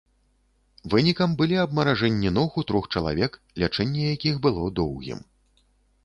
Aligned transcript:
Вынікам 0.91 1.33
былі 1.41 1.57
абмаражэнні 1.63 2.31
ног 2.37 2.57
у 2.61 2.63
трох 2.71 2.87
чалавек, 2.97 3.37
лячэнне 3.65 4.07
якіх 4.15 4.35
было 4.47 4.63
доўгім. 4.81 5.21